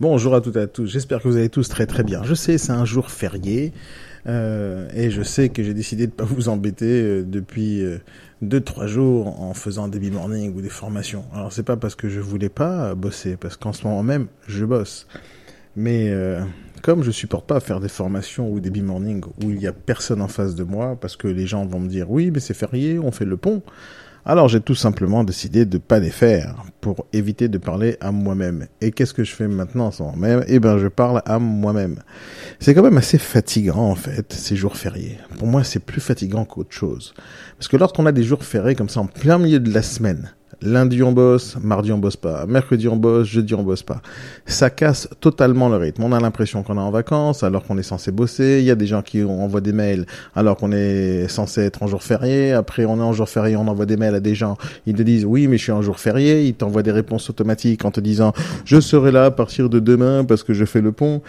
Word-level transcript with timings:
Bonjour 0.00 0.32
à 0.36 0.40
toutes 0.40 0.54
et 0.54 0.60
à 0.60 0.68
tous, 0.68 0.86
j'espère 0.86 1.20
que 1.20 1.26
vous 1.26 1.38
allez 1.38 1.48
tous 1.48 1.68
très 1.68 1.84
très 1.86 2.04
bien. 2.04 2.22
Je 2.22 2.32
sais, 2.32 2.56
c'est 2.56 2.70
un 2.70 2.84
jour 2.84 3.10
férié, 3.10 3.72
euh, 4.28 4.88
et 4.94 5.10
je 5.10 5.22
sais 5.24 5.48
que 5.48 5.64
j'ai 5.64 5.74
décidé 5.74 6.06
de 6.06 6.12
pas 6.12 6.22
vous 6.22 6.48
embêter 6.48 7.02
euh, 7.02 7.24
depuis 7.24 7.82
euh, 7.82 7.98
deux 8.40 8.60
trois 8.60 8.86
jours 8.86 9.40
en 9.42 9.54
faisant 9.54 9.88
des 9.88 9.98
morning 10.12 10.54
ou 10.54 10.60
des 10.60 10.68
formations. 10.68 11.24
Alors 11.34 11.52
c'est 11.52 11.64
pas 11.64 11.76
parce 11.76 11.96
que 11.96 12.08
je 12.08 12.20
voulais 12.20 12.48
pas 12.48 12.94
bosser, 12.94 13.36
parce 13.36 13.56
qu'en 13.56 13.72
ce 13.72 13.88
moment 13.88 14.04
même, 14.04 14.28
je 14.46 14.64
bosse. 14.64 15.08
Mais 15.74 16.10
euh, 16.10 16.42
comme 16.80 17.02
je 17.02 17.10
supporte 17.10 17.48
pas 17.48 17.58
faire 17.58 17.80
des 17.80 17.88
formations 17.88 18.48
ou 18.52 18.60
des 18.60 18.70
b-morning 18.70 19.24
où 19.42 19.50
il 19.50 19.60
y 19.60 19.66
a 19.66 19.72
personne 19.72 20.22
en 20.22 20.28
face 20.28 20.54
de 20.54 20.62
moi, 20.62 20.96
parce 21.00 21.16
que 21.16 21.26
les 21.26 21.48
gens 21.48 21.66
vont 21.66 21.80
me 21.80 21.88
dire 21.88 22.08
oui, 22.08 22.30
mais 22.30 22.38
c'est 22.38 22.54
férié, 22.54 23.00
on 23.00 23.10
fait 23.10 23.24
le 23.24 23.36
pont. 23.36 23.62
Alors 24.30 24.46
j'ai 24.46 24.60
tout 24.60 24.74
simplement 24.74 25.24
décidé 25.24 25.64
de 25.64 25.78
pas 25.78 26.00
les 26.00 26.10
faire 26.10 26.54
pour 26.82 27.06
éviter 27.14 27.48
de 27.48 27.56
parler 27.56 27.96
à 28.02 28.12
moi-même. 28.12 28.66
Et 28.82 28.90
qu'est-ce 28.90 29.14
que 29.14 29.24
je 29.24 29.34
fais 29.34 29.48
maintenant 29.48 29.90
sans 29.90 30.14
même? 30.16 30.44
Eh 30.48 30.58
ben 30.58 30.76
je 30.76 30.86
parle 30.86 31.22
à 31.24 31.38
moi-même. 31.38 32.00
C'est 32.60 32.74
quand 32.74 32.82
même 32.82 32.98
assez 32.98 33.16
fatigant 33.16 33.88
en 33.88 33.94
fait 33.94 34.34
ces 34.34 34.54
jours 34.54 34.76
fériés. 34.76 35.16
Pour 35.38 35.48
moi 35.48 35.64
c'est 35.64 35.82
plus 35.82 36.02
fatigant 36.02 36.44
qu'autre 36.44 36.74
chose. 36.74 37.14
Parce 37.56 37.68
que 37.68 37.78
lorsqu'on 37.78 38.04
a 38.04 38.12
des 38.12 38.22
jours 38.22 38.44
fériés 38.44 38.74
comme 38.74 38.90
ça 38.90 39.00
en 39.00 39.06
plein 39.06 39.38
milieu 39.38 39.60
de 39.60 39.72
la 39.72 39.80
semaine, 39.80 40.34
Lundi 40.60 41.04
on 41.04 41.12
bosse, 41.12 41.56
mardi 41.62 41.92
on 41.92 41.98
bosse 41.98 42.16
pas, 42.16 42.44
mercredi 42.46 42.88
on 42.88 42.96
bosse, 42.96 43.28
jeudi 43.28 43.54
on 43.54 43.62
bosse 43.62 43.84
pas. 43.84 44.02
Ça 44.44 44.70
casse 44.70 45.08
totalement 45.20 45.68
le 45.68 45.76
rythme. 45.76 46.02
On 46.02 46.12
a 46.12 46.18
l'impression 46.18 46.64
qu'on 46.64 46.76
est 46.76 46.80
en 46.80 46.90
vacances 46.90 47.44
alors 47.44 47.64
qu'on 47.64 47.78
est 47.78 47.84
censé 47.84 48.10
bosser. 48.10 48.58
Il 48.58 48.64
y 48.64 48.70
a 48.72 48.74
des 48.74 48.86
gens 48.86 49.02
qui 49.02 49.22
envoient 49.22 49.60
des 49.60 49.72
mails 49.72 50.04
alors 50.34 50.56
qu'on 50.56 50.72
est 50.72 51.28
censé 51.28 51.62
être 51.62 51.84
en 51.84 51.86
jour 51.86 52.02
férié. 52.02 52.52
Après 52.52 52.84
on 52.86 52.98
est 52.98 53.02
en 53.02 53.12
jour 53.12 53.28
férié, 53.28 53.54
on 53.56 53.68
envoie 53.68 53.86
des 53.86 53.96
mails 53.96 54.16
à 54.16 54.20
des 54.20 54.34
gens. 54.34 54.56
Ils 54.86 54.94
te 54.94 55.02
disent 55.02 55.24
oui 55.24 55.46
mais 55.46 55.58
je 55.58 55.62
suis 55.62 55.72
en 55.72 55.82
jour 55.82 56.00
férié. 56.00 56.44
Ils 56.46 56.54
t'envoient 56.54 56.82
des 56.82 56.92
réponses 56.92 57.30
automatiques 57.30 57.84
en 57.84 57.92
te 57.92 58.00
disant 58.00 58.32
je 58.64 58.80
serai 58.80 59.12
là 59.12 59.26
à 59.26 59.30
partir 59.30 59.70
de 59.70 59.78
demain 59.78 60.24
parce 60.24 60.42
que 60.42 60.54
je 60.54 60.64
fais 60.64 60.80
le 60.80 60.90
pont. 60.90 61.22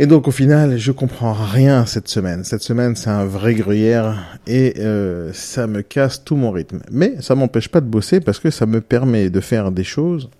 Et 0.00 0.06
donc 0.06 0.26
au 0.26 0.32
final, 0.32 0.76
je 0.76 0.90
comprends 0.90 1.32
rien 1.32 1.86
cette 1.86 2.08
semaine. 2.08 2.42
Cette 2.42 2.62
semaine, 2.62 2.96
c'est 2.96 3.10
un 3.10 3.24
vrai 3.24 3.54
gruyère 3.54 4.38
et 4.44 4.74
euh, 4.78 5.32
ça 5.32 5.68
me 5.68 5.82
casse 5.82 6.24
tout 6.24 6.34
mon 6.34 6.50
rythme. 6.50 6.80
Mais 6.90 7.14
ça 7.20 7.36
m'empêche 7.36 7.68
pas 7.68 7.80
de 7.80 7.86
bosser 7.86 8.18
parce 8.18 8.40
que 8.40 8.50
ça 8.50 8.66
me 8.66 8.80
permet 8.80 9.30
de 9.30 9.38
faire 9.38 9.70
des 9.70 9.84
choses 9.84 10.30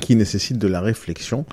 qui 0.00 0.14
nécessitent 0.14 0.58
de 0.58 0.68
la 0.68 0.80
réflexion 0.80 1.46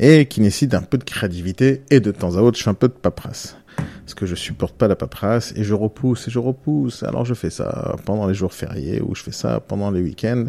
et 0.00 0.26
qui 0.26 0.40
nécessitent 0.40 0.74
un 0.74 0.82
peu 0.82 0.98
de 0.98 1.04
créativité 1.04 1.82
et 1.90 2.00
de 2.00 2.10
temps 2.10 2.36
à 2.36 2.40
autre, 2.40 2.58
je 2.58 2.64
fais 2.64 2.70
un 2.70 2.74
peu 2.74 2.88
de 2.88 2.94
paperasse. 2.94 3.56
Parce 3.76 4.14
que 4.14 4.26
je 4.26 4.34
supporte 4.34 4.76
pas 4.76 4.88
la 4.88 4.96
paperasse 4.96 5.52
et 5.54 5.62
je 5.62 5.72
repousse 5.72 6.26
et 6.26 6.32
je 6.32 6.40
repousse. 6.40 7.04
Alors 7.04 7.24
je 7.24 7.34
fais 7.34 7.50
ça 7.50 7.94
pendant 8.04 8.26
les 8.26 8.34
jours 8.34 8.52
fériés 8.52 9.00
ou 9.00 9.14
je 9.14 9.22
fais 9.22 9.32
ça 9.32 9.60
pendant 9.60 9.92
les 9.92 10.02
week-ends 10.02 10.46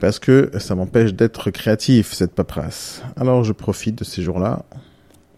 parce 0.00 0.18
que 0.18 0.50
ça 0.58 0.74
m'empêche 0.74 1.14
d'être 1.14 1.52
créatif, 1.52 2.12
cette 2.12 2.32
paperasse. 2.32 3.02
Alors 3.16 3.44
je 3.44 3.52
profite 3.52 3.96
de 3.98 4.04
ces 4.04 4.22
jours-là 4.22 4.64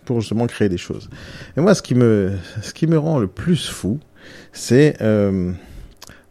pour 0.08 0.22
justement 0.22 0.46
créer 0.46 0.70
des 0.70 0.78
choses. 0.78 1.10
Et 1.58 1.60
moi, 1.60 1.74
ce 1.74 1.82
qui 1.82 1.94
me, 1.94 2.32
ce 2.62 2.72
qui 2.72 2.86
me 2.86 2.98
rend 2.98 3.18
le 3.18 3.26
plus 3.26 3.68
fou, 3.68 4.00
c'est 4.52 4.96
euh, 5.02 5.52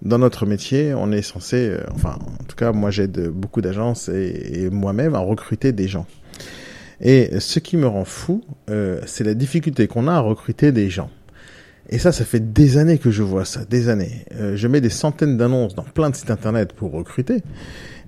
dans 0.02 0.17
notre 0.17 0.47
métier, 0.47 0.95
on 0.95 1.11
est 1.11 1.22
censé, 1.22 1.70
euh, 1.70 1.83
enfin, 1.94 2.17
en 2.42 2.44
tout 2.45 2.55
cas, 2.55 2.72
moi, 2.72 2.89
j'aide 2.89 3.30
beaucoup 3.30 3.61
d'agences 3.61 4.09
et, 4.09 4.70
moi-même 4.72 5.14
à 5.14 5.20
recruter 5.20 5.73
des 5.73 5.88
gens. 5.88 6.08
Et 7.02 7.39
ce 7.39 7.59
qui 7.59 7.78
me 7.78 7.86
rend 7.86 8.03
fou, 8.03 8.44
euh, 8.72 9.00
c'est 9.05 9.23
la 9.23 9.36
difficulté 9.36 9.86
qu'on 9.86 10.08
a 10.08 10.14
à 10.14 10.20
recruter 10.22 10.72
des 10.72 10.89
gens. 10.89 11.11
Et 11.89 12.00
ça, 12.00 12.11
ça 12.11 12.25
fait 12.25 12.52
des 12.52 12.78
années 12.78 12.98
que 12.98 13.11
je 13.11 13.22
vois 13.22 13.45
ça, 13.45 13.64
des 13.64 13.89
années. 13.89 14.25
Euh, 14.36 14.55
je 14.58 14.67
mets 14.67 14.81
des 14.81 14.89
centaines 14.89 15.38
d'annonces 15.38 15.75
dans 15.75 15.83
plein 15.83 16.09
de 16.09 16.16
sites 16.16 16.31
internet 16.31 16.73
pour 16.73 16.92
recruter. 16.92 17.44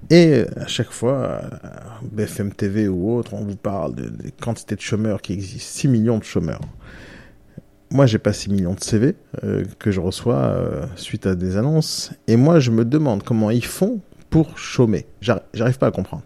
Et 0.09 0.33
euh, 0.33 0.45
à 0.57 0.67
chaque 0.67 0.91
fois, 0.91 1.41
BFM 2.11 2.53
TV 2.53 2.87
ou 2.87 3.15
autre, 3.15 3.33
on 3.33 3.43
vous 3.43 3.55
parle 3.55 3.95
de, 3.95 4.09
des 4.09 4.31
quantités 4.31 4.75
de 4.75 4.81
chômeurs 4.81 5.21
qui 5.21 5.33
existent. 5.33 5.79
6 5.79 5.87
millions 5.87 6.17
de 6.17 6.23
chômeurs. 6.23 6.61
Moi, 7.91 8.05
j'ai 8.05 8.19
pas 8.19 8.33
6 8.33 8.51
millions 8.51 8.73
de 8.73 8.83
CV 8.83 9.15
euh, 9.43 9.63
que 9.79 9.91
je 9.91 9.99
reçois 9.99 10.35
euh, 10.35 10.85
suite 10.95 11.25
à 11.25 11.35
des 11.35 11.57
annonces. 11.57 12.11
Et 12.27 12.35
moi, 12.35 12.59
je 12.59 12.71
me 12.71 12.85
demande 12.85 13.23
comment 13.23 13.49
ils 13.49 13.65
font 13.65 13.99
pour 14.29 14.57
chômer. 14.57 15.07
J'arrive 15.21 15.77
pas 15.77 15.87
à 15.87 15.91
comprendre. 15.91 16.23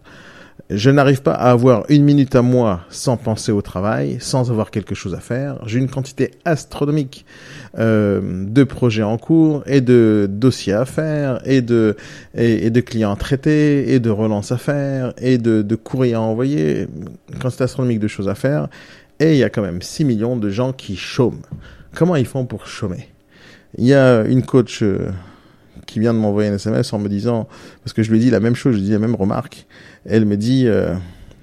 Je 0.70 0.88
n'arrive 0.88 1.20
pas 1.20 1.34
à 1.34 1.50
avoir 1.50 1.84
une 1.90 2.04
minute 2.04 2.34
à 2.34 2.40
moi 2.40 2.80
sans 2.88 3.18
penser 3.18 3.52
au 3.52 3.60
travail, 3.60 4.16
sans 4.20 4.50
avoir 4.50 4.70
quelque 4.70 4.94
chose 4.94 5.14
à 5.14 5.20
faire. 5.20 5.58
J'ai 5.66 5.78
une 5.78 5.90
quantité 5.90 6.30
astronomique 6.46 7.26
euh, 7.78 8.46
de 8.46 8.64
projets 8.64 9.02
en 9.02 9.18
cours 9.18 9.62
et 9.66 9.82
de 9.82 10.26
dossiers 10.30 10.72
à 10.72 10.86
faire 10.86 11.40
et 11.44 11.60
de 11.60 11.96
et, 12.34 12.70
de 12.70 12.80
clients 12.80 13.12
à 13.12 13.16
traiter 13.16 13.92
et 13.92 14.00
de 14.00 14.08
relances 14.08 14.52
à 14.52 14.56
faire 14.56 15.12
et 15.18 15.36
de, 15.36 15.60
de 15.60 15.76
courriers 15.76 16.14
à 16.14 16.22
envoyer. 16.22 16.88
Une 17.32 17.38
quantité 17.38 17.64
astronomique 17.64 18.00
de 18.00 18.08
choses 18.08 18.28
à 18.28 18.34
faire. 18.34 18.68
Et 19.20 19.32
il 19.32 19.38
y 19.38 19.44
a 19.44 19.50
quand 19.50 19.62
même 19.62 19.82
6 19.82 20.04
millions 20.06 20.36
de 20.36 20.48
gens 20.48 20.72
qui 20.72 20.96
chôment. 20.96 21.42
Comment 21.94 22.16
ils 22.16 22.26
font 22.26 22.46
pour 22.46 22.66
chômer? 22.66 23.08
Il 23.76 23.84
y 23.84 23.94
a 23.94 24.22
une 24.22 24.42
coach 24.42 24.82
euh, 24.82 25.10
qui 25.94 26.00
vient 26.00 26.12
de 26.12 26.18
m'envoyer 26.18 26.50
un 26.50 26.54
SMS 26.54 26.92
en 26.92 26.98
me 26.98 27.08
disant, 27.08 27.46
parce 27.84 27.92
que 27.92 28.02
je 28.02 28.10
lui 28.10 28.18
ai 28.18 28.20
dit 28.20 28.30
la 28.30 28.40
même 28.40 28.56
chose, 28.56 28.72
je 28.72 28.78
lui 28.78 28.84
ai 28.86 28.88
dit 28.88 28.92
la 28.94 28.98
même 28.98 29.14
remarque, 29.14 29.64
elle 30.04 30.24
me 30.24 30.36
dit, 30.36 30.66
euh, 30.66 30.92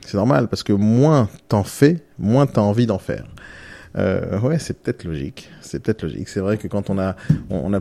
c'est 0.06 0.18
normal, 0.18 0.50
parce 0.50 0.62
que 0.62 0.74
moins 0.74 1.30
t'en 1.48 1.64
fais, 1.64 2.02
moins 2.20 2.48
t'as 2.48 2.60
envie 2.60 2.86
d'en 2.86 3.00
faire. 3.00 3.24
Euh, 3.98 4.38
ouais, 4.42 4.60
c'est 4.60 4.74
peut-être 4.82 5.06
logique. 5.06 5.50
C'est 5.62 5.82
peut-être 5.82 6.04
logique. 6.04 6.28
C'est 6.28 6.42
vrai 6.42 6.58
que 6.58 6.68
quand 6.68 6.90
on 6.90 7.00
a, 7.00 7.16
on, 7.50 7.74
a, 7.74 7.80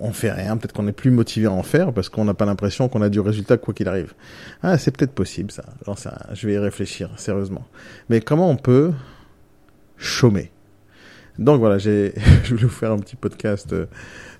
on 0.00 0.12
fait 0.12 0.32
rien, 0.32 0.56
peut-être 0.56 0.72
qu'on 0.72 0.88
est 0.88 0.92
plus 0.92 1.12
motivé 1.12 1.46
à 1.46 1.52
en 1.52 1.62
faire 1.62 1.92
parce 1.92 2.08
qu'on 2.08 2.24
n'a 2.24 2.34
pas 2.34 2.46
l'impression 2.46 2.88
qu'on 2.88 3.02
a 3.02 3.08
du 3.08 3.20
résultat 3.20 3.58
quoi 3.58 3.74
qu'il 3.74 3.86
arrive. 3.86 4.12
Ah, 4.64 4.78
c'est 4.78 4.90
peut-être 4.96 5.12
possible 5.12 5.52
ça. 5.52 5.62
Ça. 5.96 6.26
Je 6.32 6.48
vais 6.48 6.54
y 6.54 6.58
réfléchir 6.58 7.10
sérieusement. 7.16 7.64
Mais 8.08 8.20
comment 8.20 8.50
on 8.50 8.56
peut 8.56 8.90
chômer? 9.96 10.50
Donc 11.38 11.60
voilà, 11.60 11.78
j'ai, 11.78 12.14
je 12.44 12.50
voulais 12.50 12.64
vous 12.64 12.68
faire 12.68 12.92
un 12.92 12.98
petit 12.98 13.16
podcast 13.16 13.72
euh, 13.72 13.86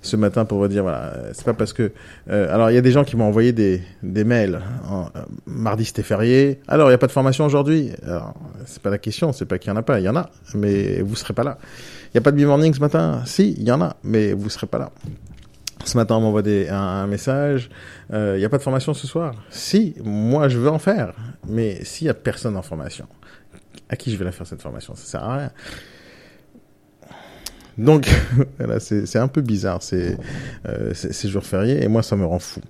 ce 0.01 0.15
matin 0.15 0.45
pour 0.45 0.59
vous 0.59 0.67
dire 0.67 0.83
voilà, 0.83 1.13
c'est 1.33 1.45
pas 1.45 1.53
parce 1.53 1.73
que 1.73 1.91
euh, 2.29 2.53
alors 2.53 2.69
il 2.69 2.75
y 2.75 2.77
a 2.77 2.81
des 2.81 2.91
gens 2.91 3.03
qui 3.03 3.15
m'ont 3.15 3.25
envoyé 3.25 3.51
des 3.51 3.81
des 4.03 4.23
mails. 4.23 4.61
En, 4.89 5.05
euh, 5.15 5.21
mardi 5.45 5.85
c'était 5.85 6.03
férié. 6.03 6.59
Alors 6.67 6.89
il 6.89 6.91
y 6.91 6.95
a 6.95 6.99
pas 6.99 7.07
de 7.07 7.11
formation 7.11 7.45
aujourd'hui? 7.45 7.91
Alors 8.05 8.33
c'est 8.65 8.81
pas 8.81 8.89
la 8.89 8.97
question, 8.97 9.33
c'est 9.33 9.45
pas 9.45 9.57
qu'il 9.57 9.69
y 9.69 9.73
en 9.73 9.77
a 9.77 9.83
pas, 9.83 9.99
il 9.99 10.03
y 10.03 10.09
en 10.09 10.15
a, 10.15 10.29
mais 10.53 11.01
vous 11.01 11.15
serez 11.15 11.33
pas 11.33 11.43
là. 11.43 11.57
Il 12.13 12.17
y 12.17 12.19
a 12.19 12.21
pas 12.21 12.31
de 12.31 12.37
b-morning 12.37 12.73
ce 12.73 12.79
matin? 12.79 13.23
Si, 13.25 13.55
il 13.57 13.63
y 13.63 13.71
en 13.71 13.81
a, 13.81 13.95
mais 14.03 14.33
vous 14.33 14.49
serez 14.49 14.67
pas 14.67 14.77
là. 14.77 14.91
Ce 15.85 15.97
matin, 15.97 16.15
on 16.15 16.21
m'envoie 16.21 16.43
des, 16.43 16.69
un, 16.69 16.77
un, 16.77 17.07
message. 17.07 17.69
Il 18.09 18.15
euh, 18.15 18.37
n'y 18.37 18.45
a 18.45 18.49
pas 18.49 18.57
de 18.57 18.63
formation 18.63 18.93
ce 18.93 19.05
soir? 19.05 19.33
Si, 19.49 19.95
moi, 20.03 20.47
je 20.47 20.57
veux 20.57 20.69
en 20.69 20.79
faire. 20.79 21.13
Mais 21.47 21.83
s'il 21.83 22.07
y 22.07 22.09
a 22.09 22.13
personne 22.13 22.55
en 22.55 22.61
formation, 22.61 23.07
à 23.89 23.95
qui 23.95 24.11
je 24.11 24.17
vais 24.17 24.25
la 24.25 24.31
faire 24.31 24.47
cette 24.47 24.61
formation? 24.61 24.95
Ça 24.95 25.05
sert 25.05 25.23
à 25.23 25.37
rien. 25.37 25.51
Donc 27.77 28.09
voilà, 28.59 28.79
c'est 28.79 29.17
un 29.17 29.27
peu 29.27 29.41
bizarre 29.41 29.81
ces, 29.81 30.17
euh, 30.67 30.93
ces 30.93 31.27
jours 31.27 31.45
fériés 31.45 31.83
et 31.83 31.87
moi 31.87 32.03
ça 32.03 32.15
me 32.15 32.25
rend 32.25 32.39
fou. 32.39 32.61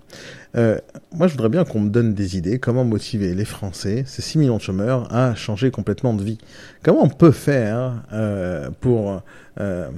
Euh, 0.56 0.78
moi 1.12 1.28
je 1.28 1.34
voudrais 1.34 1.50
bien 1.50 1.66
qu'on 1.66 1.80
me 1.82 1.90
donne 1.90 2.14
des 2.14 2.38
idées 2.38 2.60
comment 2.60 2.86
motiver 2.86 3.34
les 3.34 3.46
Français, 3.46 4.04
ces 4.06 4.22
6 4.22 4.38
millions 4.38 4.58
de 4.58 4.62
chômeurs, 4.62 5.14
à 5.14 5.36
changer 5.36 5.72
complètement 5.72 6.14
de 6.14 6.24
vie. 6.24 6.38
Comment 6.84 7.04
on 7.04 7.10
peut 7.10 7.32
faire 7.32 8.04
euh, 8.14 8.70
pour 8.80 9.22
euh, 9.60 9.90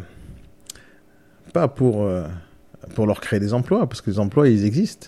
pas 1.53 1.67
pour 1.67 2.03
euh, 2.03 2.25
pour 2.95 3.05
leur 3.05 3.21
créer 3.21 3.39
des 3.39 3.53
emplois 3.53 3.87
parce 3.87 4.01
que 4.01 4.09
les 4.09 4.19
emplois 4.19 4.47
ils 4.47 4.65
existent. 4.65 5.07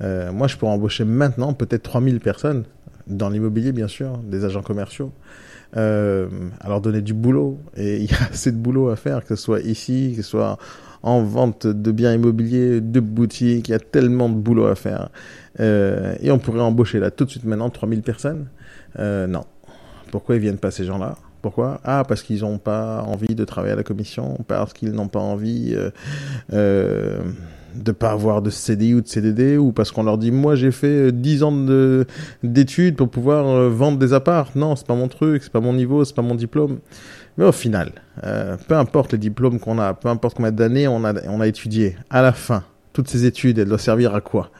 Euh, 0.00 0.32
moi 0.32 0.46
je 0.48 0.56
pourrais 0.56 0.72
embaucher 0.72 1.04
maintenant 1.04 1.52
peut-être 1.52 1.82
3000 1.82 2.20
personnes 2.20 2.64
dans 3.06 3.28
l'immobilier 3.28 3.72
bien 3.72 3.88
sûr, 3.88 4.18
des 4.18 4.44
agents 4.44 4.62
commerciaux 4.62 5.12
euh, 5.76 6.28
donner 6.82 7.02
du 7.02 7.14
boulot. 7.14 7.58
Et 7.76 7.96
il 7.96 8.10
y 8.10 8.14
a 8.14 8.24
assez 8.30 8.52
de 8.52 8.56
boulot 8.56 8.88
à 8.88 8.96
faire, 8.96 9.24
que 9.24 9.34
ce 9.34 9.42
soit 9.42 9.60
ici, 9.60 10.14
que 10.16 10.22
ce 10.22 10.30
soit 10.30 10.58
en 11.02 11.22
vente 11.22 11.66
de 11.66 11.92
biens 11.92 12.12
immobiliers, 12.12 12.80
de 12.80 13.00
boutiques, 13.00 13.68
il 13.68 13.72
y 13.72 13.74
a 13.74 13.78
tellement 13.78 14.28
de 14.28 14.34
boulot 14.34 14.66
à 14.66 14.74
faire. 14.74 15.10
Euh, 15.60 16.14
et 16.20 16.30
on 16.30 16.38
pourrait 16.38 16.60
embaucher 16.60 16.98
là 16.98 17.10
tout 17.10 17.24
de 17.24 17.30
suite 17.30 17.44
maintenant 17.44 17.70
3000 17.70 18.02
personnes. 18.02 18.46
Euh, 18.98 19.26
non. 19.26 19.44
Pourquoi 20.10 20.36
ils 20.36 20.40
viennent 20.40 20.58
pas 20.58 20.70
ces 20.70 20.84
gens-là? 20.84 21.16
Pourquoi? 21.42 21.80
Ah, 21.84 22.04
parce 22.06 22.22
qu'ils 22.22 22.40
n'ont 22.40 22.58
pas 22.58 23.02
envie 23.02 23.34
de 23.34 23.44
travailler 23.44 23.74
à 23.74 23.76
la 23.76 23.84
commission, 23.84 24.38
parce 24.48 24.72
qu'ils 24.72 24.92
n'ont 24.92 25.08
pas 25.08 25.20
envie 25.20 25.74
euh, 25.76 25.90
euh, 26.52 27.20
de 27.82 27.92
pas 27.92 28.10
avoir 28.10 28.42
de 28.42 28.50
CDI 28.50 28.94
ou 28.94 29.00
de 29.00 29.08
CDD, 29.08 29.56
ou 29.56 29.72
parce 29.72 29.90
qu'on 29.90 30.02
leur 30.02 30.18
dit 30.18 30.30
moi 30.30 30.54
j'ai 30.54 30.70
fait 30.70 31.12
10 31.12 31.42
ans 31.42 31.52
de 31.52 32.06
d'études 32.42 32.96
pour 32.96 33.08
pouvoir 33.08 33.46
euh, 33.46 33.68
vendre 33.68 33.98
des 33.98 34.12
apparts. 34.12 34.50
Non, 34.54 34.76
c'est 34.76 34.86
pas 34.86 34.94
mon 34.94 35.08
truc, 35.08 35.42
c'est 35.42 35.52
pas 35.52 35.60
mon 35.60 35.72
niveau, 35.72 36.04
c'est 36.04 36.14
pas 36.14 36.22
mon 36.22 36.34
diplôme. 36.34 36.78
Mais 37.38 37.44
au 37.44 37.52
final, 37.52 37.92
euh, 38.24 38.56
peu 38.68 38.76
importe 38.76 39.12
les 39.12 39.18
diplômes 39.18 39.60
qu'on 39.60 39.78
a, 39.78 39.94
peu 39.94 40.08
importe 40.08 40.36
combien 40.36 40.52
d'années 40.52 40.88
on 40.88 41.04
a 41.04 41.14
on 41.28 41.40
a 41.40 41.46
étudié, 41.46 41.96
à 42.10 42.22
la 42.22 42.32
fin, 42.32 42.64
toutes 42.92 43.08
ces 43.08 43.26
études, 43.26 43.58
elles 43.58 43.68
doivent 43.68 43.80
servir 43.80 44.14
à 44.14 44.20
quoi? 44.20 44.50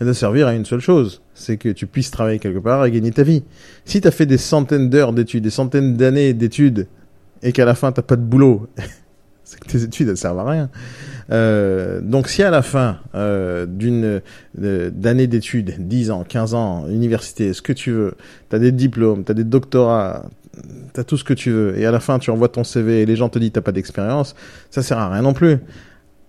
Elle 0.00 0.06
doit 0.06 0.14
servir 0.14 0.48
à 0.48 0.54
une 0.54 0.64
seule 0.64 0.80
chose, 0.80 1.22
c'est 1.34 1.58
que 1.58 1.68
tu 1.68 1.86
puisses 1.86 2.10
travailler 2.10 2.38
quelque 2.38 2.58
part 2.58 2.84
et 2.86 2.90
gagner 2.90 3.12
ta 3.12 3.22
vie. 3.22 3.44
Si 3.84 4.00
tu 4.00 4.08
as 4.08 4.10
fait 4.10 4.26
des 4.26 4.38
centaines 4.38 4.88
d'heures 4.90 5.12
d'études, 5.12 5.44
des 5.44 5.50
centaines 5.50 5.96
d'années 5.96 6.32
d'études, 6.32 6.88
et 7.42 7.52
qu'à 7.52 7.64
la 7.64 7.74
fin 7.74 7.92
t'as 7.92 8.02
pas 8.02 8.16
de 8.16 8.22
boulot, 8.22 8.68
c'est 9.44 9.58
que 9.60 9.68
tes 9.68 9.82
études, 9.82 10.08
elles 10.08 10.16
servent 10.16 10.38
à 10.38 10.50
rien. 10.50 10.70
Euh, 11.30 12.00
donc 12.00 12.28
si 12.28 12.42
à 12.42 12.50
la 12.50 12.62
fin 12.62 12.98
euh, 13.14 13.66
d'une 13.66 14.20
euh, 14.60 14.90
d'année 14.90 15.26
d'études, 15.26 15.74
10 15.78 16.10
ans, 16.10 16.24
15 16.24 16.54
ans, 16.54 16.86
université, 16.88 17.52
ce 17.52 17.62
que 17.62 17.72
tu 17.72 17.90
veux, 17.90 18.14
tu 18.50 18.56
as 18.56 18.58
des 18.58 18.72
diplômes, 18.72 19.24
tu 19.24 19.32
as 19.32 19.34
des 19.34 19.44
doctorats, 19.44 20.26
tu 20.94 21.00
as 21.00 21.04
tout 21.04 21.16
ce 21.16 21.24
que 21.24 21.34
tu 21.34 21.50
veux, 21.50 21.78
et 21.78 21.86
à 21.86 21.90
la 21.90 22.00
fin 22.00 22.18
tu 22.18 22.30
envoies 22.30 22.48
ton 22.48 22.64
CV 22.64 23.02
et 23.02 23.06
les 23.06 23.16
gens 23.16 23.28
te 23.28 23.38
disent 23.38 23.52
t'as 23.52 23.60
pas 23.60 23.72
d'expérience, 23.72 24.34
ça 24.70 24.82
sert 24.82 24.98
à 24.98 25.10
rien 25.10 25.22
non 25.22 25.32
plus. 25.32 25.58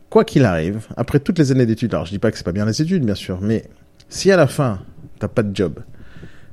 Quoi 0.10 0.26
qu'il 0.26 0.46
arrive, 0.46 0.88
après 0.96 1.20
toutes 1.20 1.40
les 1.40 1.52
années 1.52 1.66
d'études, 1.66 1.94
alors 1.94 2.06
je 2.06 2.12
dis 2.12 2.20
pas 2.20 2.32
que 2.32 2.38
c'est 2.38 2.44
pas 2.44 2.52
bien 2.52 2.66
les 2.66 2.82
études, 2.82 3.04
bien 3.04 3.16
sûr, 3.16 3.40
mais 3.42 3.66
si 4.10 4.32
à 4.32 4.38
la 4.38 4.48
fin 4.48 4.80
t'as 5.20 5.28
pas 5.28 5.44
de 5.44 5.56
job, 5.56 5.80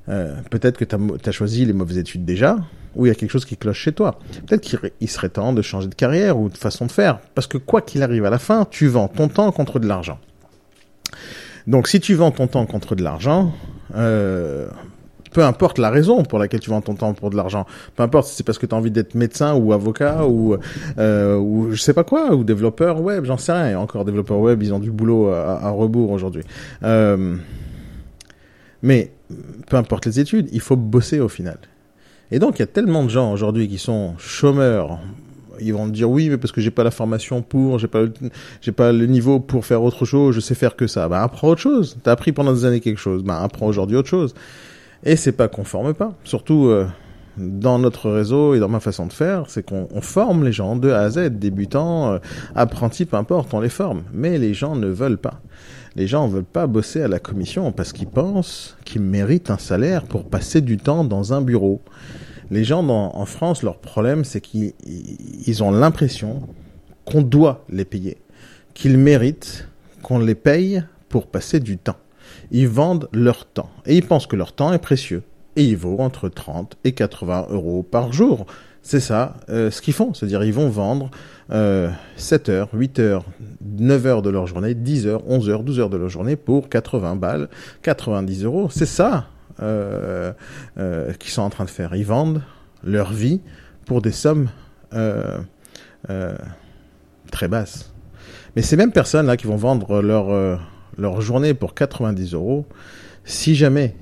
euh, 0.08 0.34
peut-être 0.50 0.78
que 0.78 0.84
tu 0.84 0.96
as, 1.28 1.32
choisi 1.32 1.64
les 1.64 1.72
mauvaises 1.72 1.98
études 1.98 2.24
déjà, 2.24 2.56
ou 2.96 3.06
il 3.06 3.08
y 3.08 3.12
a 3.12 3.14
quelque 3.14 3.30
chose 3.30 3.44
qui 3.44 3.56
cloche 3.56 3.78
chez 3.78 3.92
toi. 3.92 4.18
Peut-être 4.46 4.62
qu'il 4.62 5.08
serait 5.08 5.28
temps 5.28 5.52
de 5.52 5.62
changer 5.62 5.88
de 5.88 5.94
carrière 5.94 6.38
ou 6.38 6.48
de 6.48 6.56
façon 6.56 6.86
de 6.86 6.92
faire. 6.92 7.20
Parce 7.34 7.46
que 7.46 7.58
quoi 7.58 7.80
qu'il 7.80 8.02
arrive 8.02 8.24
à 8.24 8.30
la 8.30 8.38
fin, 8.38 8.66
tu 8.70 8.88
vends 8.88 9.08
ton 9.08 9.28
temps 9.28 9.50
contre 9.52 9.78
de 9.78 9.86
l'argent. 9.86 10.18
Donc 11.66 11.88
si 11.88 12.00
tu 12.00 12.14
vends 12.14 12.30
ton 12.30 12.46
temps 12.46 12.66
contre 12.66 12.94
de 12.94 13.02
l'argent, 13.02 13.52
euh, 13.94 14.68
peu 15.32 15.44
importe 15.44 15.78
la 15.78 15.90
raison 15.90 16.22
pour 16.22 16.38
laquelle 16.38 16.60
tu 16.60 16.70
vends 16.70 16.80
ton 16.80 16.94
temps 16.94 17.12
pour 17.12 17.30
de 17.30 17.36
l'argent, 17.36 17.66
peu 17.94 18.02
importe 18.02 18.28
si 18.28 18.34
c'est 18.34 18.44
parce 18.44 18.58
que 18.58 18.66
tu 18.66 18.74
as 18.74 18.78
envie 18.78 18.90
d'être 18.90 19.14
médecin 19.14 19.54
ou 19.54 19.72
avocat 19.72 20.26
ou 20.26 20.56
euh, 20.98 21.36
ou 21.36 21.72
je 21.72 21.80
sais 21.80 21.94
pas 21.94 22.04
quoi 22.04 22.34
ou 22.34 22.44
développeur 22.44 23.00
web, 23.00 23.24
j'en 23.24 23.36
sais 23.36 23.52
rien. 23.52 23.78
Encore 23.78 24.04
développeur 24.04 24.38
web, 24.38 24.62
ils 24.62 24.74
ont 24.74 24.80
du 24.80 24.90
boulot 24.90 25.28
à, 25.28 25.62
à 25.62 25.70
rebours 25.70 26.10
aujourd'hui. 26.10 26.42
Euh, 26.82 27.36
mais 28.82 29.12
peu 29.68 29.76
importe 29.76 30.06
les 30.06 30.18
études, 30.18 30.48
il 30.52 30.60
faut 30.60 30.76
bosser 30.76 31.20
au 31.20 31.28
final. 31.28 31.58
Et 32.30 32.38
donc, 32.38 32.58
il 32.58 32.60
y 32.60 32.62
a 32.62 32.68
tellement 32.68 33.04
de 33.04 33.10
gens 33.10 33.32
aujourd'hui 33.32 33.68
qui 33.68 33.78
sont 33.78 34.14
chômeurs. 34.18 34.98
Ils 35.60 35.74
vont 35.74 35.88
dire 35.88 36.08
oui, 36.08 36.30
mais 36.30 36.38
parce 36.38 36.52
que 36.52 36.60
j'ai 36.60 36.70
pas 36.70 36.84
la 36.84 36.90
formation 36.90 37.42
pour, 37.42 37.78
j'ai 37.78 37.88
pas, 37.88 38.04
j'ai 38.62 38.72
pas 38.72 38.92
le 38.92 39.06
niveau 39.06 39.40
pour 39.40 39.66
faire 39.66 39.82
autre 39.82 40.04
chose, 40.06 40.34
je 40.34 40.40
sais 40.40 40.54
faire 40.54 40.74
que 40.74 40.86
ça. 40.86 41.08
Bah, 41.08 41.22
apprends 41.22 41.48
autre 41.48 41.60
chose. 41.60 41.98
T'as 42.02 42.12
appris 42.12 42.32
pendant 42.32 42.52
des 42.52 42.64
années 42.64 42.80
quelque 42.80 43.00
chose. 43.00 43.22
Bah, 43.22 43.42
apprends 43.42 43.66
aujourd'hui 43.66 43.96
autre 43.96 44.08
chose. 44.08 44.34
Et 45.04 45.16
c'est 45.16 45.32
pas 45.32 45.48
qu'on 45.48 45.64
forme 45.64 45.92
pas. 45.92 46.14
Surtout, 46.24 46.66
euh, 46.66 46.86
dans 47.36 47.78
notre 47.78 48.10
réseau 48.10 48.54
et 48.54 48.58
dans 48.58 48.68
ma 48.68 48.80
façon 48.80 49.06
de 49.06 49.12
faire, 49.12 49.44
c'est 49.48 49.62
qu'on 49.64 50.00
forme 50.00 50.44
les 50.44 50.52
gens 50.52 50.76
de 50.76 50.90
A 50.90 51.00
à 51.00 51.10
Z, 51.10 51.30
débutants, 51.30 52.12
euh, 52.12 52.18
apprentis, 52.54 53.04
peu 53.04 53.16
importe, 53.16 53.52
on 53.52 53.60
les 53.60 53.68
forme. 53.68 54.02
Mais 54.12 54.38
les 54.38 54.54
gens 54.54 54.76
ne 54.76 54.88
veulent 54.88 55.18
pas. 55.18 55.40
Les 55.96 56.06
gens 56.06 56.28
ne 56.28 56.32
veulent 56.32 56.44
pas 56.44 56.66
bosser 56.66 57.02
à 57.02 57.08
la 57.08 57.18
commission 57.18 57.72
parce 57.72 57.92
qu'ils 57.92 58.08
pensent 58.08 58.76
qu'ils 58.84 59.02
méritent 59.02 59.50
un 59.50 59.58
salaire 59.58 60.04
pour 60.04 60.24
passer 60.24 60.60
du 60.60 60.76
temps 60.76 61.04
dans 61.04 61.32
un 61.32 61.40
bureau. 61.40 61.80
Les 62.50 62.64
gens 62.64 62.86
en 62.88 63.24
France, 63.26 63.62
leur 63.62 63.78
problème, 63.78 64.24
c'est 64.24 64.40
qu'ils 64.40 65.62
ont 65.62 65.70
l'impression 65.70 66.42
qu'on 67.04 67.22
doit 67.22 67.64
les 67.68 67.84
payer, 67.84 68.18
qu'ils 68.74 68.98
méritent 68.98 69.68
qu'on 70.02 70.18
les 70.18 70.34
paye 70.34 70.82
pour 71.08 71.26
passer 71.26 71.60
du 71.60 71.76
temps. 71.76 71.96
Ils 72.50 72.68
vendent 72.68 73.08
leur 73.12 73.46
temps 73.46 73.70
et 73.86 73.96
ils 73.96 74.06
pensent 74.06 74.26
que 74.26 74.36
leur 74.36 74.52
temps 74.52 74.72
est 74.72 74.78
précieux 74.78 75.22
et 75.56 75.64
il 75.64 75.76
vaut 75.76 75.98
entre 75.98 76.28
30 76.28 76.76
et 76.84 76.92
80 76.92 77.48
euros 77.50 77.82
par 77.82 78.12
jour. 78.12 78.46
C'est 78.82 79.00
ça 79.00 79.34
euh, 79.50 79.70
ce 79.70 79.82
qu'ils 79.82 79.92
font, 79.92 80.14
c'est-à-dire 80.14 80.42
ils 80.42 80.54
vont 80.54 80.70
vendre 80.70 81.10
euh, 81.52 81.90
7 82.16 82.48
heures, 82.48 82.68
8 82.72 82.98
heures, 83.00 83.24
9 83.60 84.06
heures 84.06 84.22
de 84.22 84.30
leur 84.30 84.46
journée, 84.46 84.74
10 84.74 85.06
heures, 85.06 85.22
11 85.26 85.50
heures, 85.50 85.62
12 85.64 85.80
heures 85.80 85.90
de 85.90 85.96
leur 85.96 86.08
journée 86.08 86.36
pour 86.36 86.68
80 86.68 87.16
balles, 87.16 87.48
90 87.82 88.44
euros. 88.44 88.68
C'est 88.70 88.86
ça 88.86 89.26
euh, 89.60 90.32
euh, 90.78 91.12
qu'ils 91.14 91.32
sont 91.32 91.42
en 91.42 91.50
train 91.50 91.64
de 91.64 91.70
faire. 91.70 91.94
Ils 91.94 92.06
vendent 92.06 92.42
leur 92.84 93.12
vie 93.12 93.40
pour 93.84 94.00
des 94.00 94.12
sommes 94.12 94.48
très 97.30 97.48
basses. 97.48 97.92
Mais 98.56 98.62
ces 98.62 98.76
mêmes 98.76 98.92
personnes 98.92 99.26
là 99.26 99.36
qui 99.36 99.46
vont 99.46 99.56
vendre 99.56 100.00
leur 100.00 100.58
leur 100.96 101.20
journée 101.20 101.54
pour 101.54 101.74
90 101.74 102.34
euros, 102.34 102.66
si 103.24 103.54
jamais 103.54 103.94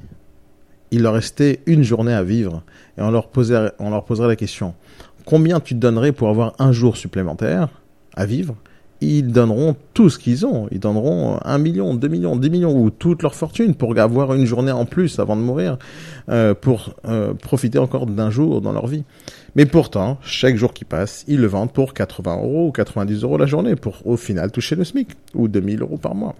il 0.90 1.02
leur 1.02 1.14
restait 1.14 1.60
une 1.66 1.82
journée 1.82 2.14
à 2.14 2.22
vivre 2.22 2.62
et 2.96 3.02
on 3.02 3.10
leur, 3.10 3.28
poserait 3.28 3.72
la 4.28 4.36
question 4.36 4.74
combien 5.28 5.60
tu 5.60 5.74
donnerais 5.74 6.12
pour 6.12 6.30
avoir 6.30 6.54
un 6.58 6.72
jour 6.72 6.96
supplémentaire 6.96 7.68
à 8.14 8.24
vivre? 8.24 8.56
Ils 9.00 9.30
donneront 9.30 9.76
tout 9.94 10.08
ce 10.08 10.18
qu'ils 10.18 10.44
ont. 10.46 10.68
Ils 10.72 10.80
donneront 10.80 11.38
un 11.44 11.58
million, 11.58 11.94
deux 11.94 12.08
millions, 12.08 12.34
dix 12.34 12.50
millions 12.50 12.76
ou 12.76 12.90
toute 12.90 13.22
leur 13.22 13.34
fortune 13.34 13.74
pour 13.74 13.96
avoir 13.98 14.34
une 14.34 14.46
journée 14.46 14.72
en 14.72 14.86
plus 14.86 15.20
avant 15.20 15.36
de 15.36 15.42
mourir, 15.42 15.78
euh, 16.30 16.54
pour 16.54 16.94
euh, 17.06 17.34
profiter 17.34 17.78
encore 17.78 18.06
d'un 18.06 18.30
jour 18.30 18.60
dans 18.60 18.72
leur 18.72 18.86
vie. 18.86 19.04
Mais 19.54 19.66
pourtant, 19.66 20.18
chaque 20.22 20.56
jour 20.56 20.72
qui 20.72 20.84
passe, 20.84 21.24
ils 21.28 21.40
le 21.40 21.46
vendent 21.46 21.72
pour 21.72 21.94
80 21.94 22.38
euros 22.38 22.68
ou 22.68 22.72
90 22.72 23.22
euros 23.22 23.36
la 23.36 23.46
journée 23.46 23.76
pour 23.76 24.04
au 24.04 24.16
final 24.16 24.50
toucher 24.50 24.74
le 24.74 24.84
SMIC 24.84 25.10
ou 25.34 25.46
2000 25.46 25.82
euros 25.82 25.98
par 25.98 26.14
mois. 26.14 26.34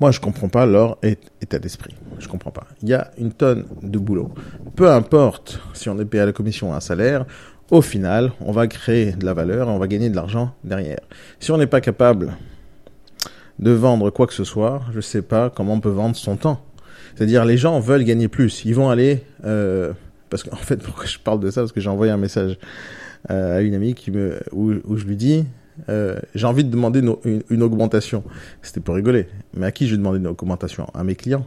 Moi, 0.00 0.10
je 0.10 0.20
comprends 0.20 0.48
pas 0.48 0.66
leur 0.66 0.98
état 1.02 1.58
d'esprit. 1.58 1.94
Je 2.18 2.28
comprends 2.28 2.50
pas. 2.50 2.66
Il 2.82 2.88
y 2.88 2.94
a 2.94 3.10
une 3.18 3.32
tonne 3.32 3.64
de 3.82 3.98
boulot. 3.98 4.32
Peu 4.74 4.90
importe 4.90 5.60
si 5.74 5.88
on 5.88 5.98
est 5.98 6.04
payé 6.04 6.22
à 6.22 6.26
la 6.26 6.32
commission 6.32 6.74
un 6.74 6.80
salaire, 6.80 7.26
au 7.70 7.82
final, 7.82 8.32
on 8.40 8.52
va 8.52 8.66
créer 8.66 9.12
de 9.12 9.24
la 9.26 9.34
valeur 9.34 9.68
et 9.68 9.70
on 9.70 9.78
va 9.78 9.88
gagner 9.88 10.08
de 10.08 10.16
l'argent 10.16 10.54
derrière. 10.62 11.00
Si 11.40 11.50
on 11.50 11.58
n'est 11.58 11.66
pas 11.66 11.80
capable 11.80 12.36
de 13.58 13.70
vendre 13.70 14.10
quoi 14.10 14.26
que 14.26 14.34
ce 14.34 14.44
soit, 14.44 14.82
je 14.92 15.00
sais 15.00 15.22
pas 15.22 15.50
comment 15.50 15.74
on 15.74 15.80
peut 15.80 15.88
vendre 15.88 16.14
son 16.14 16.36
temps. 16.36 16.62
C'est-à-dire, 17.14 17.44
les 17.44 17.56
gens 17.56 17.80
veulent 17.80 18.04
gagner 18.04 18.28
plus. 18.28 18.64
Ils 18.64 18.74
vont 18.74 18.90
aller, 18.90 19.22
euh, 19.44 19.92
parce 20.30 20.42
qu'en 20.42 20.56
fait, 20.56 20.76
pourquoi 20.82 21.06
je 21.06 21.18
parle 21.18 21.40
de 21.40 21.50
ça? 21.50 21.62
Parce 21.62 21.72
que 21.72 21.80
j'ai 21.80 21.88
envoyé 21.88 22.12
un 22.12 22.18
message 22.18 22.58
euh, 23.30 23.58
à 23.58 23.60
une 23.62 23.74
amie 23.74 23.94
où 24.52 24.96
je 24.96 25.04
lui 25.04 25.16
dis, 25.16 25.44
euh, 25.88 26.16
j'ai 26.34 26.46
envie 26.46 26.64
de 26.64 26.70
demander 26.70 27.00
une, 27.00 27.62
augmentation. 27.62 28.24
C'était 28.62 28.80
pour 28.80 28.94
rigoler. 28.94 29.28
Mais 29.54 29.66
à 29.66 29.72
qui 29.72 29.86
je 29.86 29.92
vais 29.92 29.98
demander 29.98 30.18
une 30.18 30.26
augmentation? 30.26 30.86
À 30.94 31.04
mes 31.04 31.14
clients. 31.14 31.46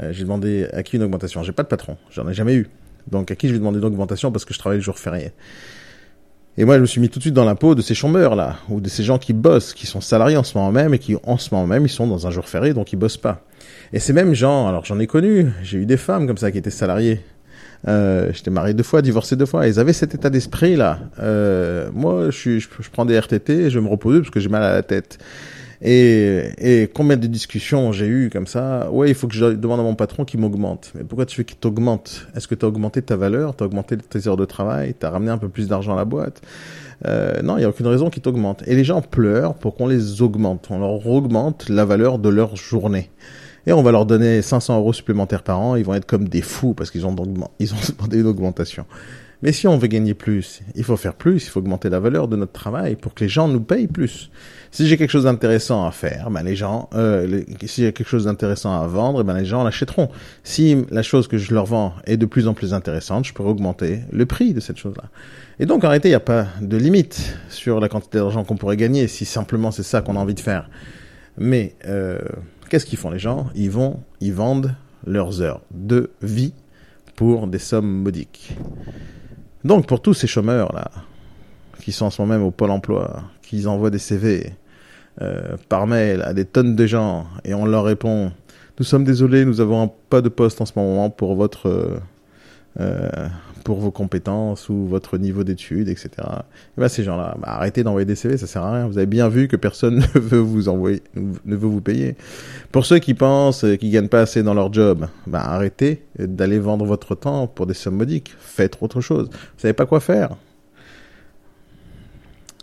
Euh, 0.00 0.12
j'ai 0.12 0.24
demandé 0.24 0.66
à 0.72 0.82
qui 0.82 0.96
une 0.96 1.02
augmentation? 1.02 1.42
J'ai 1.42 1.52
pas 1.52 1.62
de 1.62 1.68
patron. 1.68 1.96
J'en 2.10 2.28
ai 2.28 2.34
jamais 2.34 2.54
eu. 2.54 2.68
Donc 3.10 3.30
à 3.30 3.36
qui 3.36 3.48
je 3.48 3.52
vais 3.52 3.58
demander 3.58 3.78
une 3.78 3.84
augmentation 3.84 4.30
parce 4.30 4.44
que 4.44 4.54
je 4.54 4.58
travaille 4.58 4.78
le 4.78 4.84
jour 4.84 4.98
férié? 4.98 5.32
Et 6.58 6.64
moi, 6.64 6.76
je 6.76 6.80
me 6.80 6.86
suis 6.86 7.00
mis 7.00 7.08
tout 7.08 7.18
de 7.18 7.22
suite 7.22 7.34
dans 7.34 7.44
la 7.44 7.54
peau 7.54 7.74
de 7.74 7.80
ces 7.80 7.94
chômeurs 7.94 8.34
là, 8.34 8.56
ou 8.68 8.80
de 8.80 8.88
ces 8.88 9.04
gens 9.04 9.18
qui 9.18 9.32
bossent, 9.32 9.72
qui 9.72 9.86
sont 9.86 10.00
salariés 10.00 10.36
en 10.36 10.42
ce 10.42 10.58
moment 10.58 10.72
même 10.72 10.92
et 10.92 10.98
qui 10.98 11.16
en 11.24 11.38
ce 11.38 11.54
moment 11.54 11.66
même 11.66 11.86
ils 11.86 11.90
sont 11.90 12.06
dans 12.06 12.26
un 12.26 12.30
jour 12.30 12.48
férié 12.48 12.74
donc 12.74 12.92
ils 12.92 12.96
bossent 12.96 13.16
pas. 13.16 13.44
Et 13.92 14.00
ces 14.00 14.12
mêmes 14.12 14.34
gens, 14.34 14.68
alors 14.68 14.84
j'en 14.84 14.98
ai 14.98 15.06
connu, 15.06 15.46
j'ai 15.62 15.78
eu 15.78 15.86
des 15.86 15.96
femmes 15.96 16.26
comme 16.26 16.36
ça 16.36 16.50
qui 16.50 16.58
étaient 16.58 16.70
salariées 16.70 17.20
euh, 17.88 18.30
J'étais 18.32 18.50
marié 18.50 18.74
deux 18.74 18.82
fois, 18.82 19.02
divorcé 19.02 19.36
deux 19.36 19.46
fois. 19.46 19.66
Ils 19.66 19.78
avaient 19.78 19.92
cet 19.92 20.14
état 20.14 20.30
d'esprit 20.30 20.76
là. 20.76 20.98
Euh, 21.20 21.90
moi, 21.92 22.30
je, 22.30 22.58
je, 22.58 22.68
je, 22.80 22.90
prends 22.90 23.04
des 23.04 23.18
RTT, 23.18 23.70
je 23.70 23.78
me 23.78 23.88
repose 23.88 24.20
parce 24.20 24.30
que 24.30 24.40
j'ai 24.40 24.48
mal 24.48 24.62
à 24.62 24.72
la 24.72 24.82
tête. 24.82 25.18
Et, 25.82 26.50
et 26.58 26.90
combien 26.92 27.16
de 27.16 27.26
discussions 27.26 27.90
j'ai 27.92 28.06
eu 28.06 28.28
comme 28.30 28.46
ça? 28.46 28.90
Ouais, 28.90 29.08
il 29.08 29.14
faut 29.14 29.28
que 29.28 29.34
je 29.34 29.46
demande 29.46 29.80
à 29.80 29.82
mon 29.82 29.94
patron 29.94 30.26
qu'il 30.26 30.38
m'augmente. 30.38 30.92
Mais 30.94 31.04
pourquoi 31.04 31.24
tu 31.24 31.38
veux 31.38 31.44
qu'il 31.44 31.56
t'augmente? 31.56 32.26
Est-ce 32.36 32.46
que 32.48 32.54
tu 32.54 32.66
as 32.66 32.68
augmenté 32.68 33.00
ta 33.00 33.16
valeur? 33.16 33.56
Tu 33.56 33.64
as 33.64 33.66
augmenté 33.66 33.96
tes 33.96 34.28
heures 34.28 34.36
de 34.36 34.44
travail? 34.44 34.94
Tu 34.98 35.06
as 35.06 35.10
ramené 35.10 35.30
un 35.30 35.38
peu 35.38 35.48
plus 35.48 35.68
d'argent 35.68 35.94
à 35.94 35.96
la 35.96 36.04
boîte? 36.04 36.42
Euh, 37.06 37.40
Non, 37.40 37.56
il 37.56 37.60
n'y 37.60 37.64
a 37.64 37.70
aucune 37.70 37.86
raison 37.86 38.10
qu'il 38.10 38.20
t'augmente. 38.22 38.62
Et 38.66 38.74
les 38.74 38.84
gens 38.84 39.00
pleurent 39.00 39.54
pour 39.54 39.74
qu'on 39.74 39.86
les 39.86 40.20
augmente. 40.20 40.68
On 40.70 40.80
leur 40.80 41.06
augmente 41.06 41.70
la 41.70 41.86
valeur 41.86 42.18
de 42.18 42.28
leur 42.28 42.56
journée 42.56 43.10
et 43.66 43.72
on 43.72 43.82
va 43.82 43.92
leur 43.92 44.06
donner 44.06 44.42
500 44.42 44.78
euros 44.78 44.92
supplémentaires 44.92 45.42
par 45.42 45.60
an, 45.60 45.76
ils 45.76 45.84
vont 45.84 45.94
être 45.94 46.06
comme 46.06 46.28
des 46.28 46.42
fous 46.42 46.74
parce 46.74 46.90
qu'ils 46.90 47.06
ont, 47.06 47.12
demandé 47.14 48.20
une 48.20 48.26
augmentation. 48.26 48.86
Mais 49.42 49.52
si 49.52 49.66
on 49.66 49.78
veut 49.78 49.88
gagner 49.88 50.12
plus, 50.12 50.60
il 50.74 50.84
faut 50.84 50.98
faire 50.98 51.14
plus, 51.14 51.44
il 51.44 51.48
faut 51.48 51.60
augmenter 51.60 51.88
la 51.88 51.98
valeur 51.98 52.28
de 52.28 52.36
notre 52.36 52.52
travail 52.52 52.96
pour 52.96 53.14
que 53.14 53.24
les 53.24 53.28
gens 53.28 53.48
nous 53.48 53.60
payent 53.60 53.86
plus. 53.86 54.30
Si 54.70 54.86
j'ai 54.86 54.98
quelque 54.98 55.10
chose 55.10 55.24
d'intéressant 55.24 55.86
à 55.86 55.92
faire, 55.92 56.30
ben 56.30 56.42
les 56.42 56.56
gens, 56.56 56.90
euh, 56.94 57.42
si 57.64 57.82
j'ai 57.82 57.92
quelque 57.92 58.08
chose 58.08 58.26
d'intéressant 58.26 58.78
à 58.78 58.86
vendre, 58.86 59.24
ben 59.24 59.38
les 59.38 59.46
gens 59.46 59.64
l'achèteront. 59.64 60.10
Si 60.44 60.84
la 60.90 61.02
chose 61.02 61.26
que 61.26 61.38
je 61.38 61.54
leur 61.54 61.64
vends 61.64 61.94
est 62.04 62.18
de 62.18 62.26
plus 62.26 62.48
en 62.48 62.54
plus 62.54 62.74
intéressante, 62.74 63.24
je 63.24 63.32
pourrais 63.32 63.48
augmenter 63.48 64.00
le 64.12 64.26
prix 64.26 64.52
de 64.52 64.60
cette 64.60 64.76
chose-là. 64.76 65.04
Et 65.58 65.64
donc 65.64 65.84
en 65.84 65.88
réalité, 65.88 66.08
il 66.08 66.12
n'y 66.12 66.16
a 66.16 66.20
pas 66.20 66.46
de 66.60 66.76
limite 66.76 67.34
sur 67.48 67.80
la 67.80 67.88
quantité 67.88 68.18
d'argent 68.18 68.44
qu'on 68.44 68.56
pourrait 68.56 68.76
gagner 68.76 69.08
si 69.08 69.24
simplement 69.24 69.70
c'est 69.70 69.82
ça 69.82 70.02
qu'on 70.02 70.16
a 70.16 70.20
envie 70.20 70.34
de 70.34 70.40
faire. 70.40 70.68
Mais 71.38 71.74
euh, 71.86 72.18
Qu'est-ce 72.70 72.86
qu'ils 72.86 72.98
font 72.98 73.10
les 73.10 73.18
gens? 73.18 73.48
Ils 73.54 73.70
vont, 73.70 74.00
ils 74.20 74.32
vendent 74.32 74.74
leurs 75.04 75.42
heures 75.42 75.60
de 75.72 76.10
vie 76.22 76.54
pour 77.16 77.48
des 77.48 77.58
sommes 77.58 78.02
modiques. 78.02 78.56
Donc 79.64 79.86
pour 79.86 80.00
tous 80.00 80.14
ces 80.14 80.26
chômeurs 80.26 80.72
là, 80.72 80.90
qui 81.82 81.90
sont 81.92 82.06
en 82.06 82.10
ce 82.10 82.22
moment 82.22 82.34
même 82.34 82.42
au 82.44 82.52
pôle 82.52 82.70
emploi, 82.70 83.24
qui 83.42 83.66
envoient 83.66 83.90
des 83.90 83.98
CV 83.98 84.52
euh, 85.20 85.56
par 85.68 85.86
mail 85.88 86.22
à 86.22 86.32
des 86.32 86.44
tonnes 86.44 86.76
de 86.76 86.86
gens 86.86 87.26
et 87.44 87.54
on 87.54 87.66
leur 87.66 87.84
répond 87.84 88.32
nous 88.78 88.84
sommes 88.84 89.04
désolés, 89.04 89.44
nous 89.44 89.60
avons 89.60 89.92
pas 90.08 90.22
de 90.22 90.30
poste 90.30 90.62
en 90.62 90.64
ce 90.64 90.72
moment 90.74 91.10
pour 91.10 91.34
votre 91.34 92.00
euh, 92.78 93.08
euh, 93.16 93.28
pour 93.64 93.78
vos 93.78 93.90
compétences 93.90 94.68
ou 94.68 94.86
votre 94.86 95.18
niveau 95.18 95.44
d'études, 95.44 95.88
etc. 95.88 96.10
Et 96.76 96.80
ben 96.80 96.88
ces 96.88 97.02
gens-là, 97.04 97.36
bah, 97.40 97.48
arrêtez 97.48 97.82
d'envoyer 97.82 98.06
des 98.06 98.14
CV, 98.14 98.36
ça 98.36 98.46
sert 98.46 98.62
à 98.62 98.72
rien. 98.74 98.86
Vous 98.86 98.96
avez 98.96 99.06
bien 99.06 99.28
vu 99.28 99.48
que 99.48 99.56
personne 99.56 99.96
ne 100.14 100.20
veut 100.20 100.38
vous 100.38 100.68
envoyer, 100.68 101.02
ne 101.14 101.56
veut 101.56 101.68
vous 101.68 101.80
payer. 101.80 102.16
Pour 102.72 102.86
ceux 102.86 102.98
qui 102.98 103.14
pensent 103.14 103.66
qu'ils 103.78 103.90
gagnent 103.90 104.08
pas 104.08 104.20
assez 104.20 104.42
dans 104.42 104.54
leur 104.54 104.72
job, 104.72 105.08
bah 105.26 105.42
arrêtez 105.42 106.04
d'aller 106.18 106.58
vendre 106.58 106.84
votre 106.84 107.14
temps 107.14 107.46
pour 107.46 107.66
des 107.66 107.74
sommes 107.74 107.96
modiques. 107.96 108.34
Faites 108.38 108.78
autre 108.80 109.00
chose. 109.00 109.28
Vous 109.30 109.60
savez 109.60 109.74
pas 109.74 109.86
quoi 109.86 110.00
faire. 110.00 110.36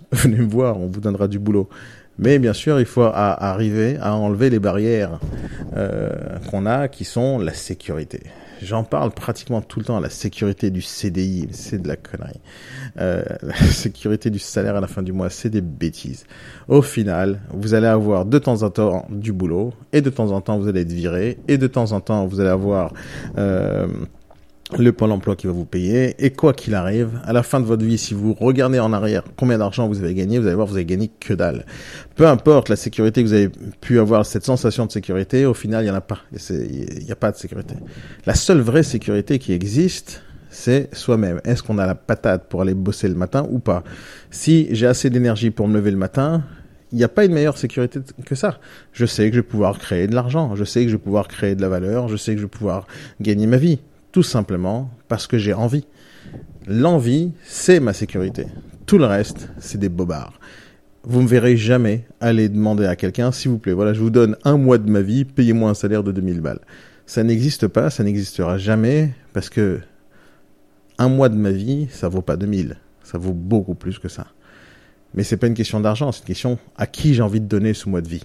venez 0.12 0.38
me 0.38 0.50
voir, 0.50 0.80
on 0.80 0.88
vous 0.88 1.02
donnera 1.02 1.28
du 1.28 1.40
boulot. 1.40 1.70
Mais 2.20 2.40
bien 2.40 2.54
sûr, 2.54 2.80
il 2.80 2.86
faut 2.86 3.04
arriver 3.04 3.98
à 4.02 4.16
enlever 4.16 4.50
les 4.50 4.60
barrières 4.60 5.20
euh, 5.76 6.10
qu'on 6.50 6.66
a, 6.66 6.88
qui 6.88 7.06
sont 7.06 7.38
la 7.38 7.54
sécurité. 7.54 8.24
J'en 8.62 8.84
parle 8.84 9.12
pratiquement 9.12 9.62
tout 9.62 9.80
le 9.80 9.86
temps, 9.86 10.00
la 10.00 10.10
sécurité 10.10 10.70
du 10.70 10.82
CDI, 10.82 11.48
c'est 11.52 11.82
de 11.82 11.88
la 11.88 11.96
connerie. 11.96 12.40
Euh, 13.00 13.24
la 13.42 13.56
sécurité 13.72 14.30
du 14.30 14.40
salaire 14.40 14.76
à 14.76 14.82
la 14.82 14.88
fin 14.88 15.04
du 15.04 15.14
mois, 15.14 15.30
c'est 15.30 15.50
des 15.50 15.62
bêtises. 15.62 16.26
Au 16.68 16.82
final, 16.82 17.40
vous 17.52 17.74
allez 17.74 17.88
avoir 17.88 18.26
de 18.26 18.40
temps 18.40 18.64
en 18.64 18.70
temps 18.70 19.06
du 19.10 19.34
boulot, 19.34 19.74
et 19.94 20.02
de 20.02 20.10
temps 20.10 20.32
en 20.32 20.42
temps 20.42 20.58
vous 20.58 20.68
allez 20.68 20.82
être 20.82 20.92
viré, 20.92 21.38
et 21.48 21.58
de 21.58 21.68
temps 21.68 21.92
en 21.92 22.02
temps 22.02 22.26
vous 22.26 22.40
allez 22.40 22.50
avoir 22.50 22.94
euh, 23.38 23.88
le 24.78 24.92
pôle 24.92 25.12
emploi 25.12 25.36
qui 25.36 25.48
va 25.48 25.54
vous 25.54 25.66
payer, 25.66 26.16
et 26.20 26.32
quoi 26.32 26.54
qu'il 26.54 26.76
arrive, 26.76 27.22
à 27.24 27.32
la 27.32 27.42
fin 27.42 27.62
de 27.62 27.66
votre 27.66 27.86
vie, 27.86 27.98
si 27.98 28.14
vous 28.14 28.34
regardez 28.34 28.80
en 28.80 28.92
arrière 28.92 29.24
combien 29.38 29.58
d'argent 29.58 29.88
vous 29.88 30.04
avez 30.04 30.14
gagné, 30.14 30.40
vous 30.40 30.46
allez 30.46 30.56
voir, 30.56 30.68
vous 30.68 30.76
avez 30.76 30.86
gagné 30.86 31.10
que 31.20 31.34
dalle. 31.34 31.66
Peu 32.16 32.28
importe 32.28 32.68
la 32.68 32.76
sécurité 32.76 33.24
que 33.24 33.28
vous 33.28 33.34
avez 33.34 33.50
pu 33.80 34.00
avoir, 34.00 34.26
cette 34.26 34.44
sensation 34.44 34.86
de 34.86 34.92
sécurité, 34.92 35.46
au 35.46 35.54
final, 35.54 35.84
il 35.84 35.86
n'y 35.86 35.92
en 35.92 35.96
a 35.96 36.02
pas. 36.02 36.20
Il 36.50 37.06
n'y 37.06 37.12
a 37.12 37.16
pas 37.16 37.32
de 37.32 37.38
sécurité. 37.38 37.76
La 38.26 38.36
seule 38.36 38.60
vraie 38.60 38.84
sécurité 38.84 39.40
qui 39.40 39.54
existe, 39.54 40.22
c'est 40.50 40.94
soi-même. 40.94 41.40
Est-ce 41.46 41.64
qu'on 41.64 41.78
a 41.78 41.86
la 41.86 41.96
patate 41.96 42.50
pour 42.50 42.62
aller 42.62 42.74
bosser 42.74 43.08
le 43.08 43.16
matin 43.16 43.48
ou 43.50 43.60
pas? 43.60 43.84
Si 44.32 44.68
j'ai 44.72 44.88
assez 44.88 45.10
d'énergie 45.10 45.50
pour 45.50 45.68
me 45.68 45.76
lever 45.76 45.92
le 45.92 45.98
matin, 45.98 46.44
il 46.92 46.98
n'y 46.98 47.04
a 47.04 47.10
pas 47.10 47.26
une 47.26 47.34
meilleure 47.34 47.58
sécurité 47.58 48.00
que 48.26 48.36
ça. 48.36 48.60
Je 48.92 49.06
sais 49.06 49.30
que 49.30 49.36
je 49.36 49.42
vais 49.42 49.48
pouvoir 49.48 49.78
créer 49.78 50.08
de 50.08 50.16
l'argent, 50.16 50.56
je 50.56 50.64
sais 50.64 50.84
que 50.84 50.90
je 50.90 50.96
vais 50.96 51.02
pouvoir 51.02 51.28
créer 51.28 51.56
de 51.56 51.62
la 51.62 51.70
valeur, 51.70 52.08
je 52.08 52.18
sais 52.18 52.34
que 52.34 52.38
je 52.38 52.46
vais 52.46 52.50
pouvoir 52.50 52.88
gagner 53.22 53.48
ma 53.48 53.58
vie. 53.58 53.80
Tout 54.12 54.24
simplement 54.24 54.90
parce 55.08 55.28
que 55.28 55.38
j'ai 55.38 55.54
envie. 55.54 55.86
L'envie, 56.68 57.32
c'est 57.44 57.80
ma 57.80 57.94
sécurité. 57.94 58.48
Tout 58.86 58.98
le 58.98 59.06
reste, 59.06 59.50
c'est 59.60 59.78
des 59.78 59.90
bobards. 59.90 60.40
Vous 61.04 61.22
me 61.22 61.28
verrez 61.28 61.56
jamais 61.56 62.06
aller 62.20 62.50
demander 62.50 62.86
à 62.86 62.96
quelqu'un, 62.96 63.32
s'il 63.32 63.52
vous 63.52 63.60
plaît, 63.60 63.74
voilà, 63.74 63.94
je 63.94 64.02
vous 64.02 64.10
donne 64.10 64.36
un 64.44 64.58
mois 64.58 64.78
de 64.78 64.90
ma 64.90 65.02
vie, 65.02 65.24
payez-moi 65.24 65.70
un 65.70 65.74
salaire 65.74 66.04
de 66.04 66.12
2000 66.12 66.42
balles. 66.42 66.60
Ça 67.06 67.24
n'existe 67.24 67.68
pas, 67.68 67.90
ça 67.90 68.04
n'existera 68.04 68.58
jamais, 68.58 69.14
parce 69.32 69.50
que 69.50 69.80
un 70.98 71.10
mois 71.10 71.30
de 71.30 71.36
ma 71.36 71.52
vie, 71.52 71.88
ça 71.92 72.10
vaut 72.10 72.22
pas 72.22 72.36
2000. 72.36 72.78
Ça 73.04 73.18
vaut 73.18 73.34
beaucoup 73.34 73.76
plus 73.76 74.00
que 74.00 74.10
ça. 74.10 74.28
Mais 75.14 75.24
c'est 75.24 75.38
pas 75.38 75.48
une 75.48 75.54
question 75.54 75.80
d'argent, 75.80 76.12
c'est 76.12 76.22
une 76.22 76.28
question 76.28 76.60
à 76.76 76.88
qui 76.88 77.14
j'ai 77.14 77.22
envie 77.22 77.40
de 77.40 77.46
donner 77.46 77.74
ce 77.74 77.88
mois 77.88 78.02
de 78.02 78.10
vie. 78.10 78.24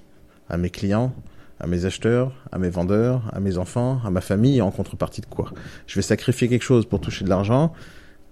À 0.48 0.56
mes 0.56 0.70
clients, 0.70 1.14
à 1.62 1.68
mes 1.68 1.84
acheteurs, 1.84 2.32
à 2.50 2.58
mes 2.58 2.68
vendeurs, 2.68 3.22
à 3.32 3.40
mes 3.40 3.56
enfants, 3.56 4.00
à 4.04 4.10
ma 4.10 4.20
famille, 4.20 4.60
en 4.60 4.70
contrepartie 4.70 5.20
de 5.20 5.26
quoi? 5.26 5.52
Je 5.86 5.94
vais 5.94 6.02
sacrifier 6.02 6.48
quelque 6.48 6.64
chose 6.64 6.84
pour 6.86 7.00
toucher 7.00 7.24
de 7.24 7.30
l'argent. 7.30 7.72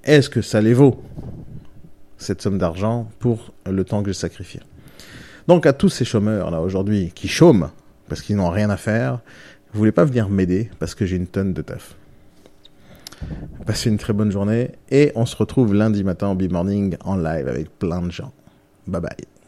Est-ce 0.02 0.28
que 0.28 0.42
ça 0.42 0.60
les 0.60 0.74
vaut 0.74 1.00
cette 2.18 2.42
somme 2.42 2.58
d'argent 2.58 3.08
pour 3.20 3.52
le 3.64 3.84
temps 3.84 4.02
que 4.02 4.08
je 4.08 4.14
sacrifie? 4.14 4.60
Donc 5.46 5.64
à 5.64 5.72
tous 5.72 5.88
ces 5.88 6.04
chômeurs 6.04 6.50
là 6.50 6.60
aujourd'hui 6.60 7.12
qui 7.14 7.28
chôment 7.28 7.70
parce 8.08 8.20
qu'ils 8.20 8.36
n'ont 8.36 8.50
rien 8.50 8.68
à 8.68 8.76
faire, 8.76 9.20
vous 9.72 9.78
voulez 9.78 9.92
pas 9.92 10.04
venir 10.04 10.28
m'aider 10.28 10.68
parce 10.80 10.96
que 10.96 11.06
j'ai 11.06 11.16
une 11.16 11.28
tonne 11.28 11.52
de 11.52 11.62
taf. 11.62 11.94
Passez 13.64 13.90
une 13.90 13.98
très 13.98 14.12
bonne 14.12 14.32
journée 14.32 14.72
et 14.90 15.12
on 15.14 15.26
se 15.26 15.36
retrouve 15.36 15.74
lundi 15.74 16.02
matin 16.02 16.30
au 16.30 16.34
B-Morning 16.34 16.96
en 17.04 17.16
live 17.16 17.46
avec 17.46 17.78
plein 17.78 18.02
de 18.02 18.10
gens. 18.10 18.32
Bye 18.86 19.00
bye. 19.00 19.29